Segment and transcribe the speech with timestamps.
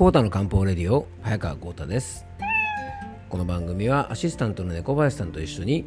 [0.00, 2.24] コータの漢方レディオ早川コータです。
[3.28, 5.84] この番組はアシスタントの猫林さんと一緒に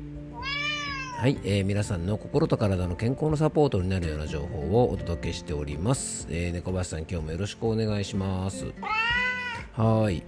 [1.17, 8.71] はい、えー、皆さんの心と体の健康のサポートになるような情報をお届けしております、えー、猫林さん今日もよろしくお願いします。
[9.71, 10.23] はい。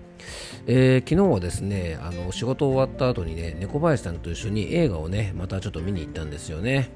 [0.66, 6.90] えー、昨日はですねあの仕事終わった後にね猫林さんと一緒に映画をねまたちょっと見に行ったんですよね。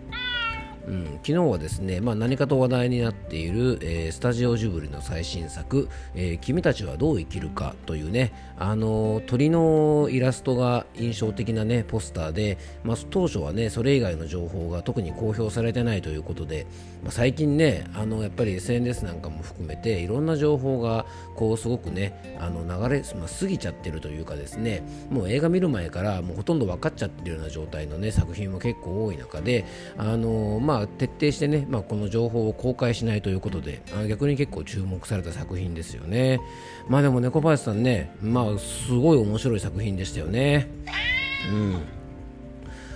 [0.88, 16.66] うん、昨日はですね、まあ、何かと話題になっている、えー、スタジオジブリの最新作、えー、君たちはどう生きるかというね、あの、鳥のイラストが印象的なね、ポスターで、まあ、当初はね、それ以外の情報が特に公表されてないということで、
[17.04, 21.06] まあ、最近ね、あの、やっぱり SNS なんかも含めて、いろんな情報が、
[21.36, 29.66] こう、すごくね、あの、流れ、まあ、過ぎちゃってるというかですね、もう映画見る前から、もうほとんど分かっちゃってるような状態のね、作品も結構多い中で、
[29.98, 36.40] あのまあ、徹底してね、まあ、この情報を公開しないということであ逆に結構注目された作品ですよね。
[36.88, 40.68] まあでも猫林さんねまあすごい面白い作品でしたよね。
[41.52, 41.99] うん。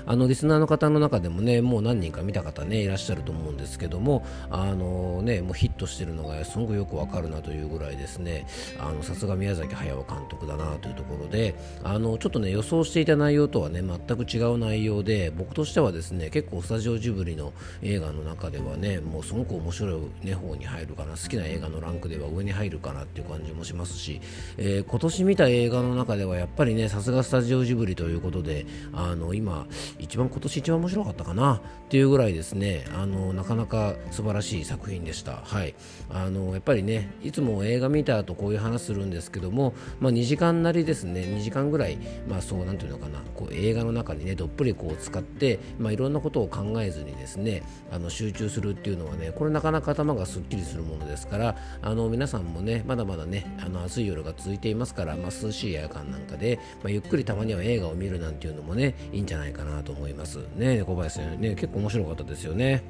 [0.05, 8.47] あのリスナーの方の中でもねもう何人か見た方ねいらっしゃると思うんですけどもあのねもうヒットしてるのがすごくよくわかるなというぐらいですね。
[8.79, 24.21] あのさすが宮崎駿監督だなというところであのちょっとね予想していた内容とはね全く違う内容で僕としてはですね結構スタジオジブリの映画の中ではねもうすごく面白い、ね、方に入るかな好きな映画のランクでは上に入るかなっていう感じもしますし、
[24.57, 29.67] えー、今年見た映画の中ではやっぱりねさすがスタジオジブリということであの今
[29.99, 31.55] 一番今年一番面白かったかな。
[31.55, 32.85] っていうぐらいですね。
[32.95, 35.41] あのなかなか素晴らしい作品でした。
[35.43, 35.75] はい。
[36.09, 41.21] あのやっぱりねいつも映画見た後こういう話するんですけどもまあ、2時間なりですね。
[41.21, 43.19] 2時間ぐらいまあそうなんていうのかな。
[43.35, 62.83] こう映画の中にねどっぷりこう使ってまあいろんなことを考えずにですねあの集中するっていうのはねこれなかなか頭がすっきりするものですからあの皆さんもねまだまだねあの暑い夜が続いていますから、まあ、涼しいエア感なんかで、まあ、ゆっくりたまには映画を見るなんていうのもねいいんじゃないかなと思いますね小林さんね結構面白かったですよね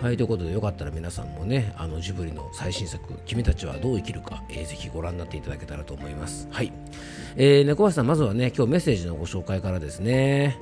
[0.00, 6.72] はいということでよかったら皆さんもねあのジブリの最新作「君たちはどう生きるか」えー、ぜひご覧になっていただけたらと思いますはい、
[7.36, 10.58] えー、猫林さんまずはね今日メッセージのご紹介からですね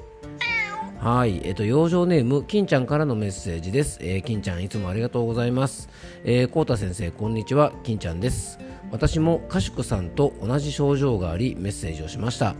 [1.02, 3.98] はい、えっ、と、養生ネーム、金ちゃんからのメッセージです。
[4.00, 5.88] えー、金ちゃん、いつもありがとうございます。
[6.22, 8.60] えー、こうた先生、こんにちは、金ちゃんです。
[8.92, 12.54] 私もかしくさんと同じ症状があり、メッセージをしました。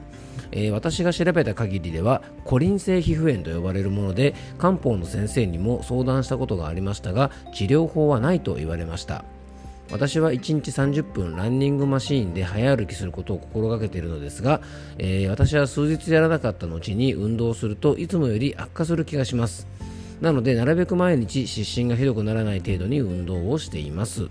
[0.53, 9.25] えー、私が調べた限りではコリン性皮膚炎と呼ばれるもので漢方の先生にも相談したことがありましたが治療法はないと言われました。
[9.91, 14.63] 私は1日30分ランニングマシーンで早歩きすることを心がけているのですが、
[14.97, 19.67] えー、私は数日やらなかった後に運動するといつもより悪化する気がします。
[20.23, 24.29] なのでなるべく毎日湿疹がひどくならない程度に運動をしています、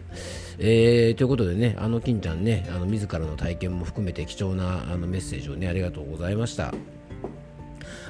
[0.57, 6.73] えー、ということでねあの金ちゃんねあの自らの体験も含めて貴重なあのメッセージをねありがとうございました。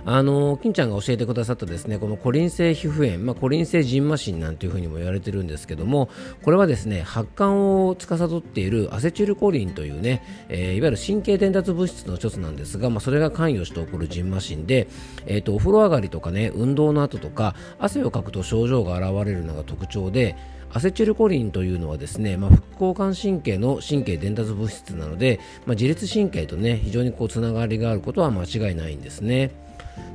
[0.05, 6.09] あの金ちゃんが教えてくださったですねこのコリン性皮膚炎、まあ、コリン性ジンマシンなんていうふうにも言われてるんですけども
[6.43, 14.87] これはですね発汗を司っているアセチルコリンというね、えー、いわゆる神経伝達物質の一つなんですが、まあ、それが関与して起こるジンマシンで、
[15.25, 20.35] えーと、お風呂上がりとかね運動の後とか汗をかくと症状が現れるのが特徴で
[20.73, 29.51] アセチルコリンというのはですね、まあ、副交感神経の神経伝達物質なので、まあ、自律神経とね非常にこうつながりがあることは間違いないんですね。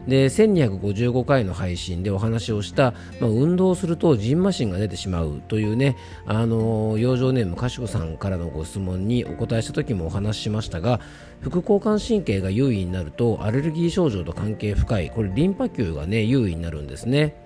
[0.06, 5.96] で1255回の配信でお話をした、まあ、運動するとジンマシンが出てしまうというね、
[6.26, 11.00] あの養生ネームかしこさんからのご質問にお答えした時もお話ししましたが
[11.40, 17.45] 副交感神経が優位になるとアレルギー症状と関係深いこれリンパ球がね優位になるんですね。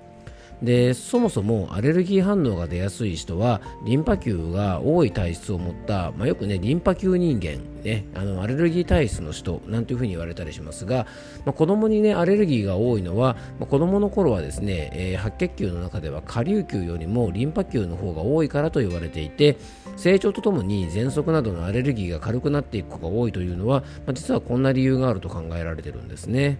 [0.63, 11.07] でそもそもアレルギー反応が出やすい人はリンパ球が多い体質を持った、まあ、よくねリンパ球人間、ね、あのアレルギー体質の人なんていうふうに言われたりしますが、
[11.47, 19.57] まあ、子供にねアレルギーが多いのは、まあ、子供の頃はですね、えー、白血球の中では下流球よりもリンパ球の方が多いからと言われていて
[19.97, 26.59] 成長とともに喘息などのアレルギーが軽くなっていく子が多いというのは、まあ、実はこんな理由があると考えられてるんですね。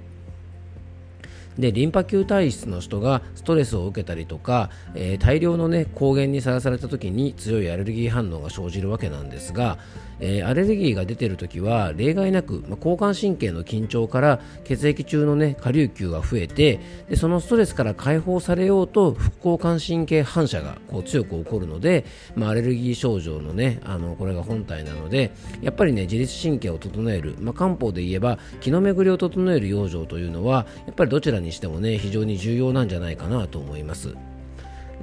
[1.59, 9.79] でリンパ球体質の人がストレスを受けたりとか、えー、大量の、ね、抗原にさらされた時に強いアレルギー反応が生じるわけなんですが、
[10.21, 25.33] えー、アレルギーが出ている時は例外なく、まあ、交感神経の緊張から血液中の、ね、下流球が増えてでそのストレスから解放されようと副交感神経反射がこう強く起こるので、まあ、アレルギー症状の,、ね、あのこれが本体なので
[25.63, 34.15] やっぱり、ね、自律神経を整える、まあ、漢方で言えば気の巡りを整える養生というのはやっぱりどちらにしても、ね、非常に重要なんじゃないかなと思います。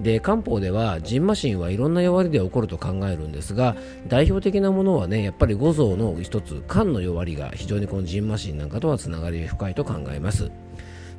[0.02, 3.76] で漢方ではジンマシンはいろんな弱りで起こると考えるんですが
[4.08, 10.52] 代表的なものはねやっぱり五臓の一つ肝の弱りが非常にこのジンマシンなんかとはつながり深いと考えます。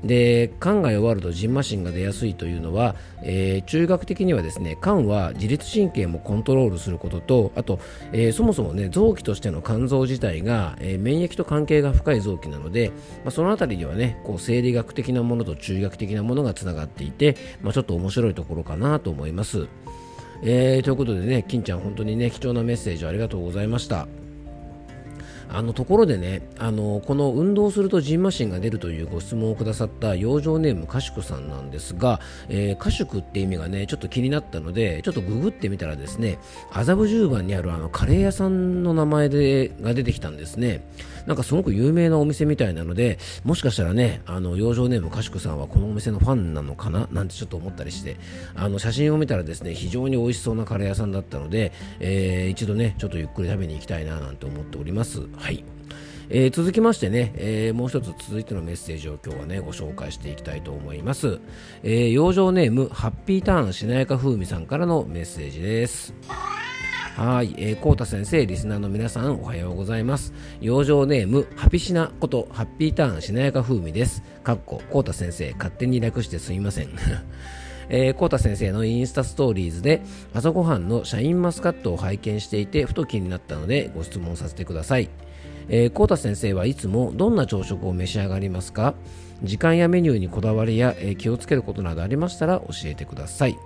[0.04, 7.80] で肝が弱るとジンマシンが出やすいというのは、えー、中学的にはですね肝は自律神経もコントロールすることとあと、
[8.12, 12.90] えー、そもそもね臓器としての肝臓自体が、えー、免疫と関係が深い臓器なので、
[13.24, 19.68] まあ、その辺りにはねこう生理学的なものと中学的なものがつながっていて、まあ、ちょっと面白いところかなと思います。
[20.42, 24.06] えー、ということでね、金ちゃん、本当にね、貴重なメッセージありがとうございました。
[25.50, 36.38] あのところでねあのこの運動するとジンマシンが出るというご質問をくださった養生ネームかしくさんなんですが、えー、かしくって意味がねちょっと気になったのでちょっとググってみたらですね
[36.70, 40.86] 麻布十番にあるあのカレー屋さんの名前でが出てきたんですね。
[41.26, 47.06] なんかすごく有名なお店みたいなのでもしかしたらねあの養生ネームかしくさんはこのお店のファンなのかな？
[47.12, 48.16] なんてちょっと思ったりして
[48.54, 55.20] あの写真を見たらですね非常に美味しそうなカレー屋さんだったので、えー、一度ねちょっとゆっくり食べに行きたいななんて思っております。
[55.38, 55.64] はい
[56.30, 61.40] えー、続きましてね、えー、もう一つ続いてのメッセージを今日はねご紹介していきたいと思います、
[61.82, 66.12] えー、養生ネームハッピーターンしなやか風味さんからのメッセージです
[67.18, 70.32] はい、えー、コータ先生、リスナーの皆さん、おはようございます。
[70.60, 74.22] 養生ネーム、ハピシナこと、ハッピーターンしなやか風味です。
[74.44, 76.90] かっこ、コータ先生、勝手に略してすみません。
[77.90, 80.00] えー、コータ先生のインスタストーリーズで
[80.32, 85.10] 朝ごはんのシャインマスカットを拝見していてふと気になったのでご質問させてください。
[85.68, 88.94] えー、コー先生はいつもどんな朝食を召し上がりますか？
[89.42, 93.56] 時間やメニューにこだわりや、えー、気をつけることなどありましたら教えてください。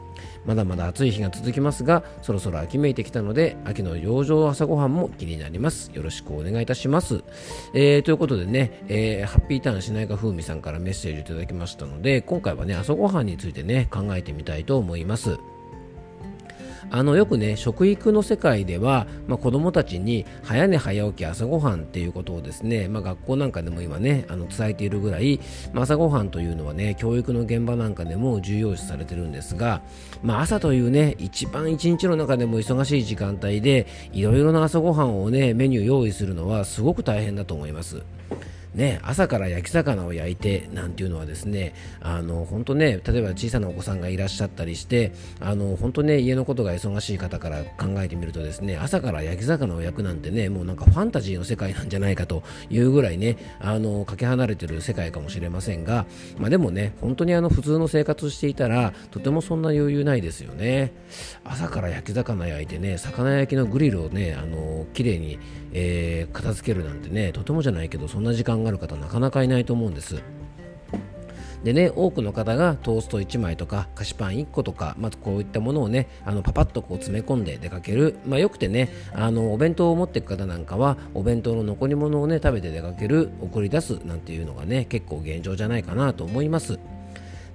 [0.45, 5.91] まだまだ暑い日が続きますがそろそろ秋めいてきたので秋の養生朝ごはんも気になります。
[5.95, 7.25] よろしくお願いいたします、
[7.75, 15.39] えー、ということでね、えー、ハッピーターンしないか風味さんからメッセージいただきましたので今回はね朝ごはんについてね考えてみたいと思います。
[16.95, 25.41] あのよくね食育の世界では、まあ、子どもたちに早寝早起き朝ごはんっていうことをですね、まあ、学校なんかでも今ねあの伝えているぐらい、
[25.73, 29.81] まあ、朝ごはんというのはね教育の現場なんかでも重要視されてるんですが、
[30.23, 38.03] まあ、朝というね一番一日の中でも忙しい時間帯でいろいろな朝ごはんをねメニュー用意するのはすごく大変だと思います。
[38.75, 56.07] ね、朝から焼き魚を焼いてなんていうのはですねあの本当ね例えば小さなお子さんがいらっしゃったりしてあの本当ね家のことが忙しい方から考えてみるとですね朝から焼き魚を焼くなんてねもうなんかファンタジーの世界なんじゃないかというぐらいねあのかけ離れてる世界かもしれませんが、
[56.39, 60.93] まあ、でもね本当にあの普通の生活していたらとてもそんな余裕ないですよね。
[61.45, 65.39] 朝から焼き魚焼いてね魚焼きのグリルをねあの綺麗に、
[65.73, 70.23] えー、片付けるなんてねとてもじゃないけどそんな時間がある方なかなかいないと思うんです。
[71.65, 86.79] でね多くの方がトースト1枚とか菓子パン1個とか、まずこういったものをねあのパパッとこう詰め込んで出かける、まあ、よくてねあのお弁当を持っていく方なんかはお弁当の残り物をね食べて出かける送り出すなんていうのがね結構現状じゃないかなと思います。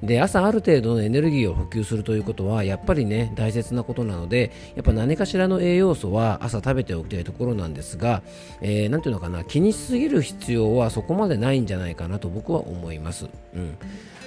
[0.03, 8.21] で朝ある程度のエネルギーを補給するということはやっぱりね大切なことなのでやっぱ何かしらの栄養素は朝食べておきたいところなんですが、
[8.61, 13.27] えー、ていうのかな気にしすぎる必要はそこまでないんじゃないかなと僕は思います。
[13.53, 13.77] うん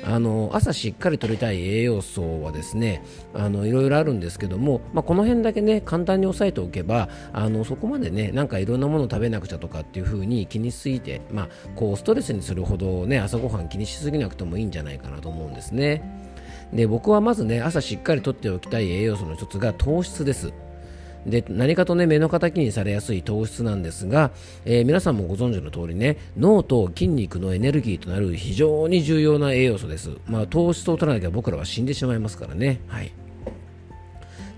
[0.05, 3.03] あの朝しっかり取りたい栄養素はですね
[3.35, 16.03] あのいろいろあるんですけども、まあ、この辺だけね簡単に押さえておけばあのそこまでねなんかいろんなものを食べなくちゃとかっていう風に気にしすぎて、まあ、こうストレスにするほどね朝ごはん気にしすぎなくてもいいんじゃないかなと思うんですですね。
[16.73, 20.53] で僕はまずね朝しっかりとっておきたい栄養素の一つが糖質です。
[21.27, 24.31] で何かとね目の敵にされやすい糖質なんですが、
[24.65, 33.13] えー、皆さんもご存知の通りね脳と筋肉のエネルギーとなる非常に重要な栄養素です、まあ、糖質を取らなきゃ僕らは死んでしまいますからねはい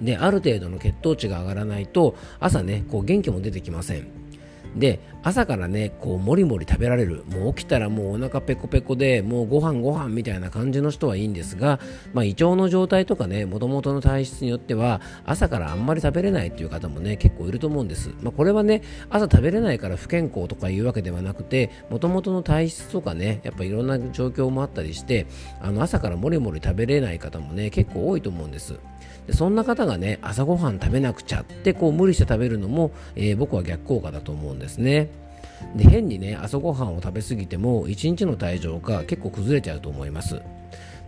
[0.01, 4.22] である程度の血糖値が上がらないと朝ねこう元気も出てきません
[4.77, 7.25] で朝からねこうもりもり食べられる。
[7.27, 11.79] もう起きたらもうお腹ペコペコでもうご飯ご飯みたいな感じの人はいいんですが、
[12.13, 25.27] まあ、胃腸の状態とかねもともとの体質によっては朝からあんまり食べれないっていう方もね結構いると思うんです、まあ、これはね朝食べれないから不健康とかいうわけではなくてもともとの体質とかねやっぱいろんな状況もあったりして
[25.61, 28.79] あの朝からもりもり食べれない方もね結構多いと思うんです。
[29.27, 34.62] でそんな方がね朝ごはん食べなくちゃってこう無理して食べるのも、えー、僕は逆効果だと思うんです。
[34.63, 35.11] ですね。
[35.77, 40.41] で変にね朝ごはんを食べ過ぎても1日の体調が結構崩れちゃうと思います。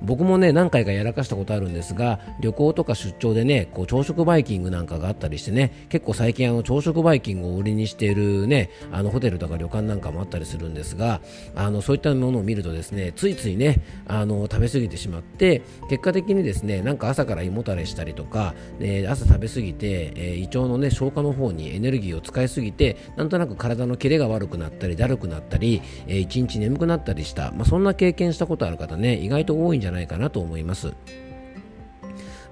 [0.04, 11.20] 僕もね何回かやらかしたことあるんですが旅行とか出張でねこう朝食バイキングなんかがあったりしてね結構最近あの朝食バイキングを売りにしているねあのホテルとか旅館なんかもあったりするんですが
[11.54, 30.92] あのそういったものを見るとですねついついねあの食べ過ぎてしまって結果的にですねなんか朝から胃もたれしたりとか、えー、朝食べ過ぎて、えー、胃腸のね消化の方にエネルギーを使いすぎてなんとなく体のキレが悪くなったりだるくなったり、えー、一日眠くなったりした、まあ、そんな経験したことある方ね意外と多いんじゃないないかなと思います。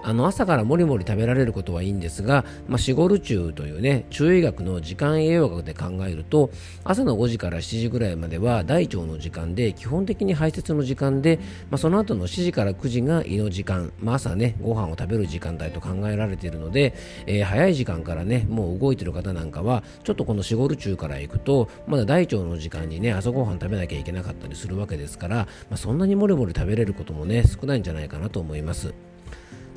[0.02, 6.50] あの朝からもりもり食べられることはいいんですが、まあ、シゴル中というね中医学の時間栄養学で考えると
[6.85, 11.38] 朝の5時から7時ぐらいまでは大腸の時間で基本的に排泄の時間で、
[11.71, 16.94] まあ、その後の7時から9時が胃の時間、まあ、朝ねご飯を食べる時間帯と考えられているので、
[17.26, 28.94] えー、早い時間からねもう動いている方なんかはちょっとこのシゴル中から行くとまだ大腸の時間にね朝ごはん食べなきゃいけなかったりするわけですから、まあ、そんなにもりもり食べれることもね少ないんじゃないかなと思います。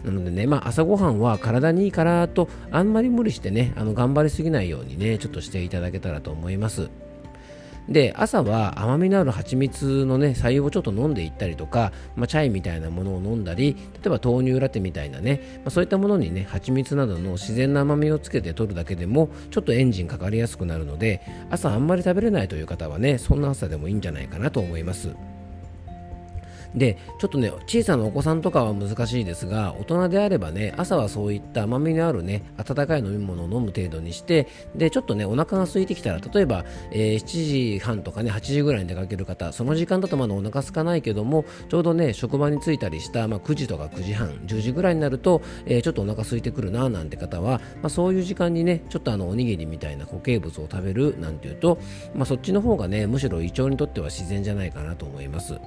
[0.06, 6.90] なのでね、まあ、朝ごはんは体にいいからとあんまり無理してねあの頑張りすぎないようにねちょっとしていただけたらと思います。
[7.90, 21.22] で朝は甘みのある蜂蜜のね白湯をちょっと飲んでいったりとか、まあ、チャイみたいなものを飲んだり例えば豆乳ラテみたいなね、まあ、そういったものにね蜂蜜などの自然な甘みをつけて取るだけでもちょっとエンジンかかりやすくなるので
[21.52, 25.16] 朝あんまり食べれないという方はねそんな朝でもいいんじゃないかなと思います。
[26.76, 51.80] でちょっとね小さなお子さんとかは難しいですが大人であればね朝はそういった甘みのあるね温かい飲み物を飲む程度にしてでちょっとねお腹が空いてきたら例えば、えー、7時半とかね8時ぐらいに出かける方その時間だとまだお腹空かないけどもちょうどね職場に着いたりした、まあ、9時とか9時半10時ぐらいになると、えー、ちょっとお腹空いてくるななんて方は、まあ、そういう時間にねちょっとあのおにぎりみたいな固形物を食べるなんていうと、
[52.14, 55.60] まあ、そっちの方がねむしろ胃腸にとっては自然じゃないかなと思います。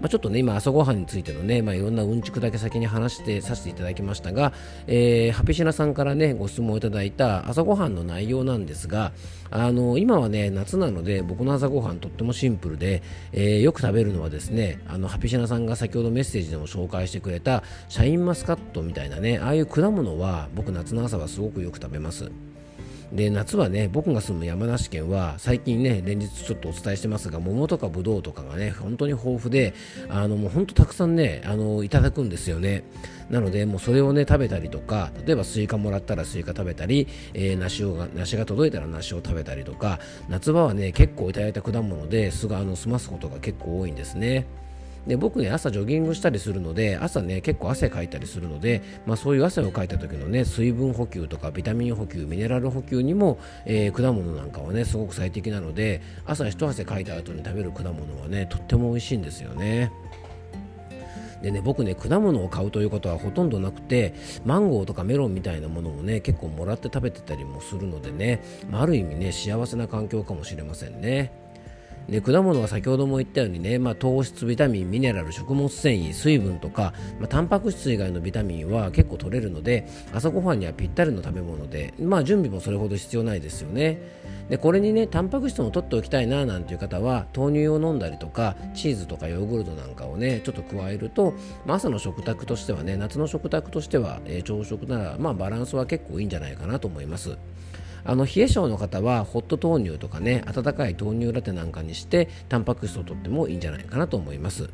[0.00, 4.54] まあ、ちょっとね、今、朝ごはんについてのね、まあ、いろんなうんちくだけ先に話してさせていただきましたが、
[4.86, 9.12] えー、ハピシナさんからね、ご質問いただいた朝ごはんの内容なんですが、
[9.50, 13.02] あの今はね、夏なので、僕の朝ごはんとってもシンプルで、
[13.32, 22.30] えー、よく食べるのはですね、あの、ハピシナさんが先ほどメッセージでも紹介してくれた、シャインマスカットみたいなね、ああいう果物は、僕夏の朝はすごくよく食べます。
[23.12, 29.74] で夏はね僕が住む山梨県は最近ね連日ちょっとお伝えしてますが桃とかぶどうとかがね本当に豊富で
[30.08, 32.84] あのもう本当たくさんねあのいただくんですよね。
[33.28, 44.46] なのでもうそれをね食べたりとか例えばスイカもらったらスイカ食べたり、えー、梨をが梨が届いたら梨を食べたりとか夏場はね結構いただいた果物ですぐあの済ますことが結構多いんですね。
[45.06, 59.92] で僕ね朝ジョギングしたりするので朝ね結構汗かいたりするので、まあ、そういう汗をかいた時のね水分補給とかビタミン補給ミネラル補給にも、えー、果物なんかはねすごく最適なので朝一汗かいた後に食べる果物はねとっても美味しいんですよね。
[61.42, 64.14] でね僕ね果物を買うということはほとんどなくて
[64.44, 71.32] マンゴーとかメロンみたいなものもね結構もらって食べてたりもするのでね、まあ、ある意味ね幸せな環境かもしれませんね。
[72.08, 84.20] で果物は先ほども言ったようにね、まあ、糖質、ビタミン、ミネラル、食物繊維、水分とか、まあ、タンパク質以外のビタミンは結構取れるので朝ごはんにはぴったりの食べ物で、まあ、準備もそれほど必要ないですよね。
[84.50, 97.38] でこれにねタンパク質も取っておきたいななんていう方は豆乳を飲んだりとかチーズとかヨーグルトなんかをねちょっと加えると、まあ、朝の食卓としてはね夏の食卓としては、えー、朝食なら、まあ、バランスは結構いいんじゃないかなと思います。
[98.04, 104.70] あの冷え性の方はホット豆乳とかね温かい豆乳ラテなんかにしてタンパク質をとってもいいんじゃないかなと思います。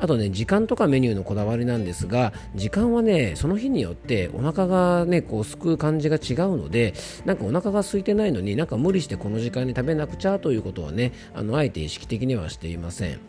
[0.00, 6.94] あとね時間とかメニューのこだわりなんですが時間はねその日によってお腹がねこうすくう感じが違うので
[7.26, 13.20] なんかお腹が空いてないのになんか無理してこの時間に食べなくちゃということはねあのあえて意識的にはしていません、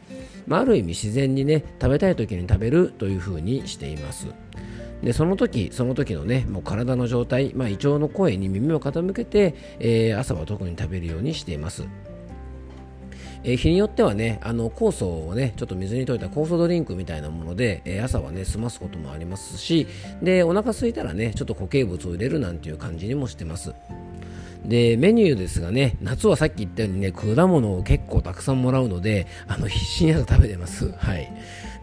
[0.47, 4.27] まあ、ある意味自然にね食べたい時に食べるというふうにしています
[5.03, 11.83] でその時その時のねもう体の状態、まあ、胃腸の声に耳を傾けて、えー、朝は特に食べるようにしています。
[13.43, 19.87] えー、日によってはねあの酵素をねちょっと水に溶いた酵素ドリンクみたいなもので、えー、朝はね済ますこともありますし
[20.21, 23.73] でお腹空いたらねちょっと固形物を入れるなんていう感じにもしてます。
[24.65, 30.91] でメニューですがね夏はさっき言ったようにね果物を結構たくさんもらうのであの必死に朝食べてます。
[30.91, 31.33] はい。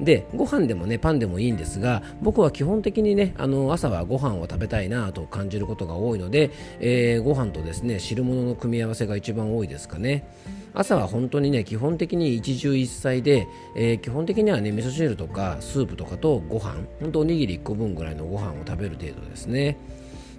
[0.00, 6.50] でご飯でもねパンでもいいんですが僕は基本的にねあの朝はご飯を食べたいなと感じることが多いので、
[6.80, 10.28] えー、ご飯とですね汁物の組み合わせが一番多いですかね。
[10.74, 19.76] 朝は本当にね基本的に一汁一菜で、えー、基本的にはね味噌汁とかスープとかとご飯本当おにぎり1個分ぐらいのご飯を食べる程度ですね。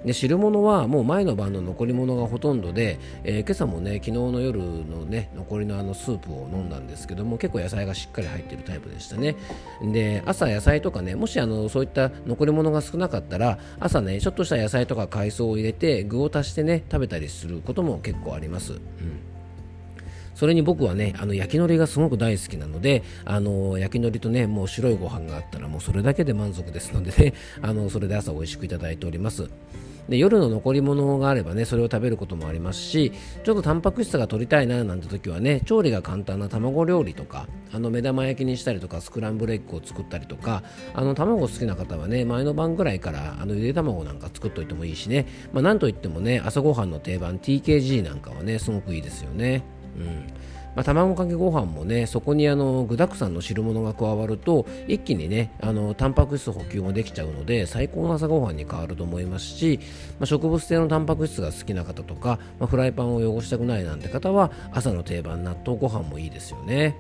[0.06, 9.36] で汁物はもう前の晩の残り物がほとんどで、えー、今朝もね昨日の夜のね残りのあのスープを飲んだんですけども結構野菜がしっかり入ってるタイプでしたね。
[9.82, 18.80] で朝野菜とかねもしあのそういった残り物が少なかったら朝ねちょっとした野菜とか海藻を入れて具を足してね食べたりすることも結構あります、うん。
[20.40, 29.50] それに僕はねあの焼き海苔がすごく大好きなのであの焼き海苔とねもう白いご飯があったらもうそれだけで満足ですのでね あのそれで朝美味しくいただいております
[30.08, 33.12] で夜の残り物があればねそれを食べることもありますし
[33.44, 49.79] ちょっとタンパク質が取りたいななんて時はね調理が簡単な卵料理とかあの目玉焼きにしたりとかスクランブルエッグを作ったりとかあの卵好きな方はね前の晩ぐらいからあのゆで卵なんか作っといてもいいしね、まあ、なんといってもね朝ごはんの定番 TKG なんかはねすごくいいですよね。
[50.00, 59.80] うんまあ、卵かけご飯もねそこにあの具沢山の汁物が加わると一気にねあのタンパク質補給もできちゃうので最高の朝ごはんに変わると思いますし、
[60.20, 66.96] まあ、植物性のタンパク質が好きな方とか、まあ、フライパンを汚したくないなんて方は朝の定番納豆ご飯もいいですよね。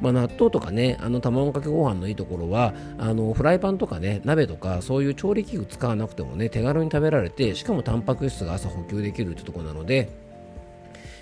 [0.00, 10.21] まあ、納豆とかねあの卵かけご飯のいいところはあのフライパンとかね鍋とかそういう調理器具使わなくてもね手軽に食べられてしかもタンパク質が朝補給できるってところなので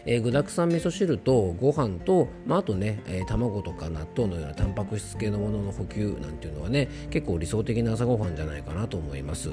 [0.06, 9.50] えー、具沢山味噌汁とご飯と、まあ、あとね、えー、卵とか納豆のようなタンパク質系のものの補給なんていうのはね結構理想的な朝ごはんじゃないかなと思います。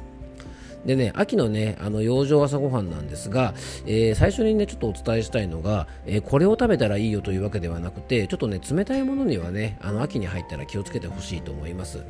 [0.86, 3.54] でね、秋のね、あの養生朝ごはんなんですが、
[3.86, 12.04] えー、最初にね、ちょっとお伝えしたいのが、えー、これを食べたらいいよというわけではなくて、ちょっとね、冷たいものにはね、あの秋に入ったら気をつけてほしいと思います。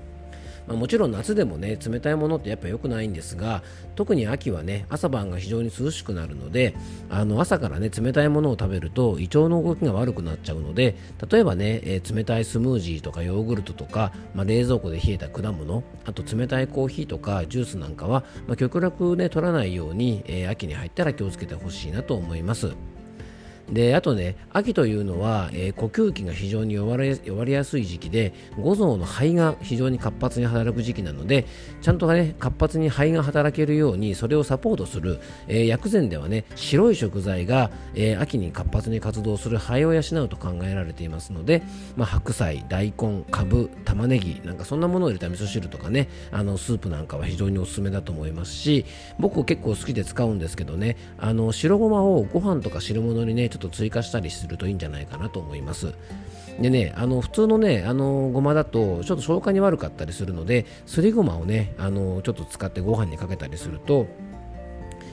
[0.67, 3.63] まあ、もちろん夏でもね冷たいものってやっぱ良くないんですが
[3.95, 6.75] 特に秋はね朝晩が非常に涼しくなるので
[7.09, 10.95] あの朝からね冷たいものを食べると胃腸の動きが悪くなっちゃうので
[11.29, 22.75] 例えばね、えー、冷たいスムージーとかヨーグルトとか、まあ、冷蔵庫で冷えた果物あと冷たいコーヒーとかジュースなんかは、まあ、極力ね取らないように、えー、秋に入ったら気をつけてほしいなと思います。
[23.71, 31.45] であとね秋というのは、えー、呼吸器が非常に弱れ弱りやすい時期で五臓の肺が非常に活発に働く時期なので
[31.81, 41.61] ちゃんとね活発に肺が働けるようにそれをサポートする、えー、薬膳ではね白い食材が、えー、秋に活発に活動する肺を養うと考えられていますので、
[41.97, 48.85] まあ、白菜大根かぶ玉ねぎなんかそんなものを入れた味噌汁とかねあのスープなんかは非常におすすめだと思いますし
[49.19, 55.93] 僕結構好きで使うんですけどねあの白ごまをご飯とか汁物にねちょっと追加したりするといいんじゃないかなと思います。
[56.59, 64.07] でね、あの普通のね、あのごまだとちょっと消化に悪かったりするので、すりごまをね、あのちょっと使ってご飯にかけたりすると、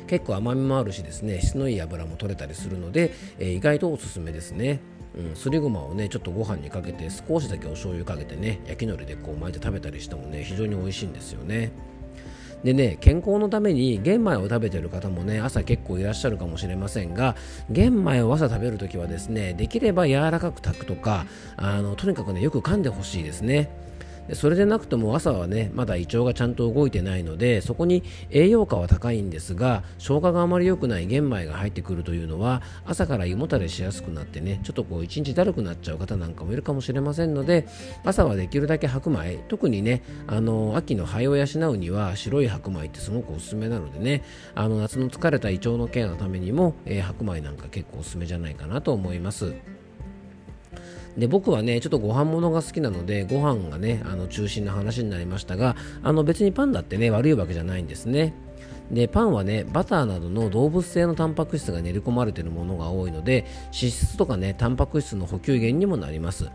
[0.07, 4.81] 結構甘みもあるしですね、質のいい油も取れたりするので、えー、意外とおすすめですね。
[5.17, 11.71] うん、すりごまをねちょっとご飯にかけて少しだけお醤油かけてね焼き海苔でこう巻いて食べたりしてもね非常に美味しいんですよね。
[12.65, 17.37] でね健康のために玄米を食べてる方もね朝結構いらっしゃるかもしれませんが
[17.71, 23.71] 玄米を朝食べるときはですねできれば柔らかく炊くとかあのとにかくねよく噛んでほしいですね。
[24.29, 37.67] でそれでなくても朝はねまだ胃腸がちゃんと動いてないのでそこに栄養価は高いんですが消化があまり良くない玄米が入ってくるというのは朝から胃もたれしやすくなってねちょっとこう一日だるくなっちゃう方なんかもいるかもしれませんので
[38.05, 44.23] 朝はできるだけ白米特にねあの秋の肺を養うには白い白米ってすごくおすすめなのでね
[44.55, 49.55] あの夏の疲れた胃腸のケアのためにも、えー、白米なんか結構おすすめじゃないかなと思います。
[51.17, 58.35] で僕はねちょっとご飯物が好きなのでご飯がねあの中心の話になりましたがあの別にパンだってね悪いわけじゃないんですね。
[58.91, 66.51] でパンはねバターなどの動物性のタンパク質が練り込まれているものが多いので脂質とかねタンパク質の補給源にもなります。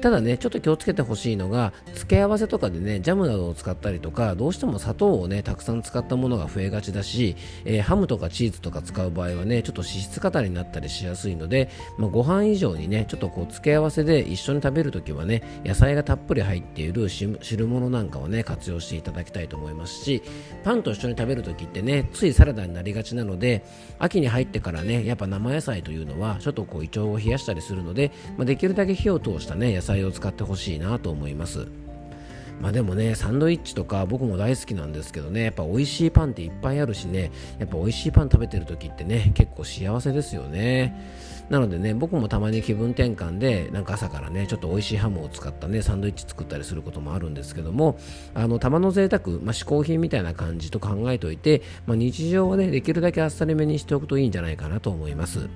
[0.00, 20.22] ただねちょっと気をつけてほしいのが付け合わせとかでねジャムなどを使ったりとかどうしても砂糖をねたくさん使ったものが増えがちだし、えー、ハムとかチーズとか使う場合はねちょっと脂質過多になったりしやすいので、まあ、ご飯以上にねちょっとこう付け合わせで一緒に食べるときはね野菜がたっぷり入っている汁物なんかをね活用していただきたいと思いますし
[20.64, 23.64] パンと一緒に食べるときってねついサラダになりがちなので
[23.98, 31.66] 秋に入ってからねやっぱ生野菜というのはちょっとこう胃腸を冷やしたりするので、まあ、できるだけ火を通したね野菜を使ってほしいなと思います
[32.60, 40.94] まあでもね、サンドイッチとか僕も大好きなんですけどね、やっぱ美味しいパンっていっぱいあるしね、やっぱ美味しいパン食べてる時ってね、結構幸せですよね。
[41.48, 47.98] なのでね、僕もたまに気分転換で、なんか朝からね、ちょっと美味しいハムを使ったね、サンドイッチ作ったりすることもあるんですけども、
[48.34, 55.48] あの、たまの贅沢、まあ、嗜好品みたいな感じと考えておいて、まあ、日常はね、できるだけあっさりめにしておくといいんじゃないかなと思います。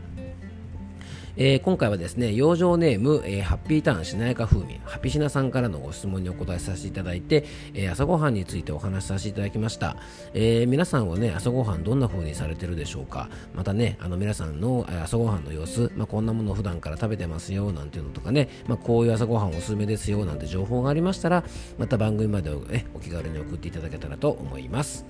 [1.36, 7.44] えー、今回はですね養生ネーム、えー、ハッピーターンしなやか風味ハピシナさんからのご質問にお答えさせていただいて、
[7.74, 9.96] えー、朝ごはんについてお話しさせていただきました、
[10.32, 13.28] え皆さんはね朝ごはんどんな風にされてるでしょうか。
[13.54, 21.44] またねあの皆さんの朝ごはんの様子、まあ、こんなものを普段から食べてますよなんていうのとかね、まあ、こういう朝ごはんおすすめですよなんて情報がありましたら
[21.78, 25.04] また番組までお,、ね、お気軽に送っていただけたらと思います。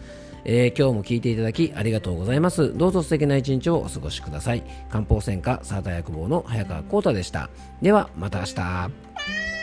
[0.44, 2.76] えー、今日も聞いていただきありがとうございます。
[2.76, 4.62] どうぞ素敵な一日をお過ごしください。
[4.90, 7.50] 漢方専科サーター薬房の早川浩太でした。
[7.82, 9.53] では、また明日。